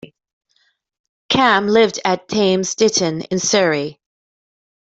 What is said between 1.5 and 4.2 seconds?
lived at Thames Ditton in Surrey.